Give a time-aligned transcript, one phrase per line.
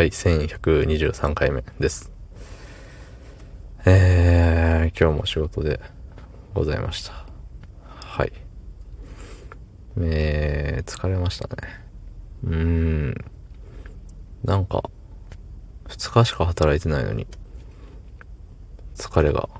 [0.00, 2.10] はい、1123回目です。
[3.84, 5.78] えー、今日も仕事で
[6.54, 7.26] ございました。
[7.84, 8.32] はい。
[10.00, 11.54] えー、疲れましたね。
[12.44, 12.56] うー
[13.10, 13.14] ん。
[14.42, 14.84] なんか、
[15.88, 17.26] 2日しか働いてないのに、
[18.94, 19.50] 疲れが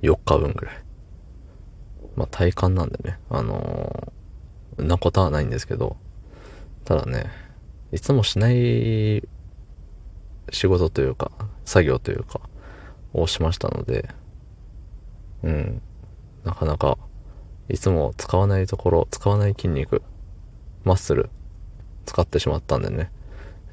[0.00, 0.76] 4日分ぐらい。
[2.16, 5.98] まあ体感なんでね、あのー、なことはないんですけど、
[6.86, 7.26] ただね、
[7.92, 9.28] いつもしない
[10.54, 11.30] 仕事というか、
[11.64, 12.40] 作業というか、
[13.12, 14.08] をしましたので、
[15.42, 15.82] うん、
[16.44, 16.98] なかなか、
[17.68, 20.02] いつも使わないところ、使わない筋肉、
[20.84, 21.30] マッスル、
[22.06, 23.10] 使ってしまったんでね、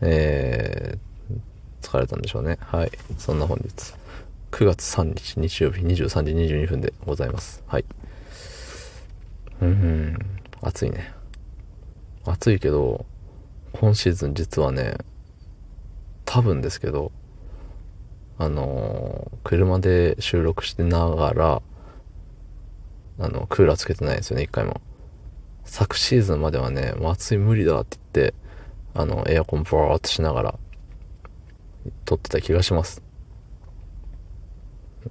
[0.01, 2.57] えー、疲れたんでしょうね。
[2.61, 2.91] はい。
[3.17, 3.93] そんな本日、
[4.51, 7.63] 9月3日日曜日23時22分でございます。
[7.67, 7.85] はい。
[9.61, 10.17] うん、
[10.61, 11.13] 暑いね。
[12.25, 13.05] 暑いけど、
[13.73, 14.97] 今シーズン実はね、
[16.31, 17.11] 多分ですけど、
[18.37, 21.61] あの車で収録してながら、
[23.19, 24.79] あの、クーラーつけてないんですよね、一回も。
[25.65, 28.33] 昨シーズンまではね、もう暑い無理だって言って、
[28.93, 30.59] あの、エアコンブワーっとしながら、
[32.05, 33.03] 撮ってた気がします。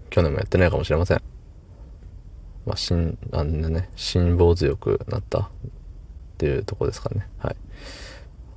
[0.09, 1.23] 去年もやってないかもしれません。
[2.65, 5.49] まあ、しん、あんね、辛抱強くなったっ
[6.39, 7.29] ていうとこですかね。
[7.41, 7.57] はい。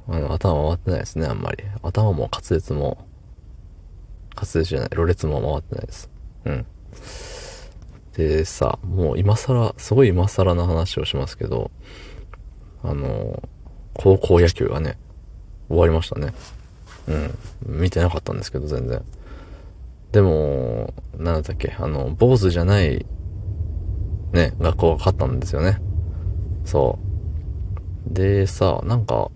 [0.08, 1.64] あの、頭回ってないですね、あんまり。
[1.82, 3.06] 頭も滑舌も、
[4.36, 6.10] 滑舌じゃない、ろれも回ってないです。
[6.46, 6.66] うん。
[8.16, 11.72] でさ、もう今更、すごい今更な話をしますけど、
[12.84, 13.42] あの、
[13.94, 14.98] 高校野球がね、
[15.70, 16.34] 終わりましたね。
[17.08, 17.80] うん。
[17.82, 19.04] 見てなかったんですけど、全然。
[20.12, 23.06] でも、なんだっけ、あの、坊主じゃない、
[24.32, 25.82] ね、学校が勝ったんですよね。
[26.66, 27.00] そ
[28.12, 28.14] う。
[28.14, 29.32] でさ、なんか、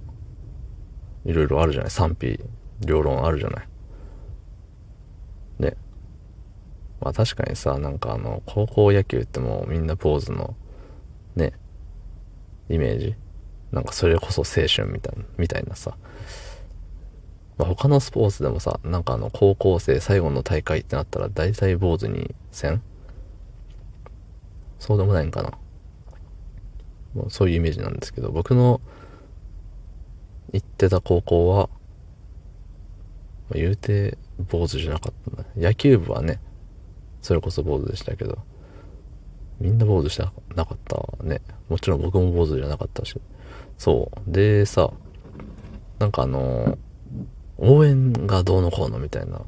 [1.28, 1.92] いろいろあるじゃない？
[1.92, 2.39] 賛否
[2.80, 3.67] 両論あるじゃない？
[5.59, 5.78] ね
[7.00, 10.55] まあ確かにさなんかあの高校野球ってもうみんなポーズの
[11.36, 11.54] ね
[12.70, 13.16] イメージ？
[13.71, 15.95] なんかそれこそ青春みたいなみたいなさ。
[17.58, 22.82] まあ他のスポーツでもさなんかあの高校生最後の大会ってなったら大体坊主にせん？
[24.80, 25.52] そうでもないんかな。
[27.14, 28.80] もうそういうイメージなんですけど僕の
[30.54, 31.70] 行ってた高校は、
[33.50, 34.18] まあ言うて
[34.50, 35.46] 坊主じゃなかったんだ。
[35.56, 36.40] 野球部はね、
[37.22, 38.38] それこそ坊主でしたけど、
[39.60, 40.24] みんな坊主して
[40.56, 41.42] なかったね。
[41.70, 43.20] もちろん僕も坊主じゃなかったし。
[43.78, 44.32] そう。
[44.32, 44.92] でさ、
[46.00, 46.78] なんかあの
[47.58, 49.42] 応援がどうのこうのみたいな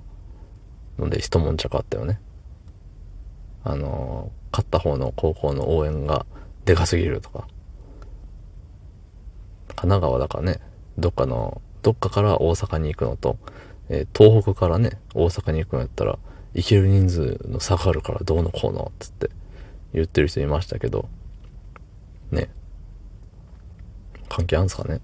[0.98, 2.20] ので一悶着あったよね。
[3.64, 6.26] あの勝った方の高校の応援が
[6.66, 7.48] でかすぎるとか。
[9.76, 10.60] 神奈川だからね、
[11.00, 13.38] どっかの、どっかから大阪に行くのと、
[13.90, 16.20] えー東北からね、大阪に行くのやったら、
[16.54, 19.30] 行ける人数の差があるからどうのこうの、つって
[19.94, 21.08] 言ってる人いましたけど、
[22.32, 22.50] ね。
[24.30, 25.02] 関係あるんですかね。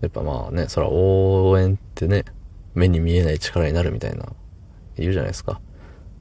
[0.00, 2.24] やっぱまあね、そら応援ってね、
[2.74, 4.26] 目に見えない力になるみたいな、
[4.96, 5.60] 言うじゃないですか。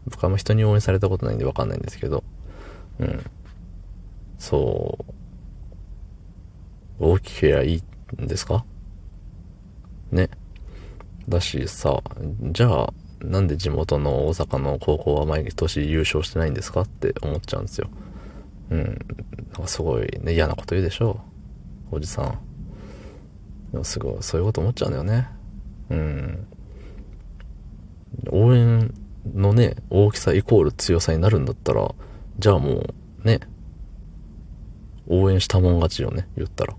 [0.05, 2.23] 僕はあんま人に応援されたことないんでわかんないんですけど、
[2.99, 3.23] うん。
[4.39, 5.13] そう、
[6.99, 7.83] 大きけりゃいい
[8.21, 8.65] んですか？
[10.11, 10.29] ね。
[11.27, 12.01] だしさ、
[12.51, 17.89] じゃあ、なんで地元の大阪の高校は毎年優勝してないんですかって思っちゃうんですよ。
[18.69, 18.83] うん。
[18.83, 21.19] なんかすごいね、嫌なこと言うでしょ
[21.91, 22.39] おじさん。
[23.71, 25.27] でもすごい、そういうこと思っちゃうんだよね。
[25.89, 26.47] うん。
[28.29, 28.93] 応援
[29.33, 31.93] のね、大きさイコール強さになるんだったら、
[32.37, 32.85] じゃあも
[33.23, 33.39] う、ね、
[35.07, 36.75] 応援したもん勝ちよね、言ったら。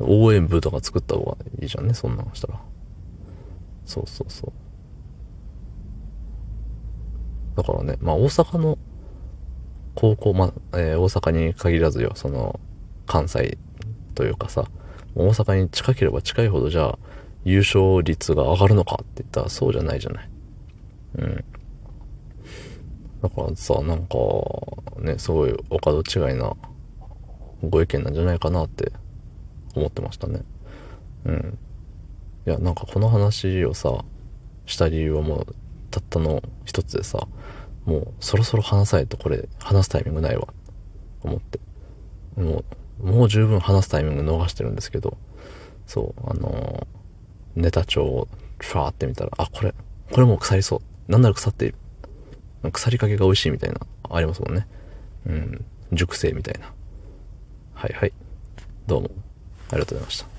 [0.00, 2.60] 応援部とか作った方がいいじゃんね、そんなんしたら。
[3.84, 4.52] そうそうそう。
[7.56, 8.78] だからね、まあ大阪の
[9.94, 12.60] 高校、まあ、えー大阪に限らずよ、その、
[13.06, 13.58] 関西
[14.14, 14.66] というかさ、
[15.14, 16.98] 大阪に近ければ近いほどじゃあ
[17.44, 20.30] 優勝率が上がるのかって言ったらそうじゃないじゃない。
[21.18, 21.44] うん。
[23.22, 24.16] だからさ、なんか、
[25.00, 26.54] ね、すごいお門違いな
[27.62, 28.92] ご意見なんじゃないかなって
[29.74, 30.42] 思ってましたね。
[31.24, 31.58] うん。
[32.46, 34.04] いや、なんかこの話をさ、
[34.66, 35.54] した理由はもう、
[35.90, 37.26] たったの一つでさ、
[37.84, 40.48] もうそろそろ話さないとこれ、話すタイミングないわ、
[41.22, 41.60] 思って。
[42.36, 42.64] も
[43.00, 45.16] う、もう十分話すタイミング逃してるんですけど、
[45.86, 46.98] そう、あのー
[47.58, 48.28] ネタ帳を
[48.58, 49.74] ファーって見たら、あ、これ、
[50.12, 51.10] これもう腐りそう。
[51.10, 51.74] なんなら腐っている。
[52.70, 54.66] 腐りかけが美味しいみたいな、ありますもんね。
[55.26, 55.64] うん。
[55.92, 56.72] 熟成みたいな。
[57.74, 58.12] はいはい。
[58.86, 59.10] どうも、
[59.70, 60.37] ありがとうございました。